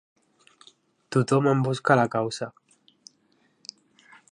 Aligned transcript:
Tothom 1.15 1.49
en 1.51 1.61
busca 1.67 1.95
la 2.01 2.07
causa. 2.17 2.49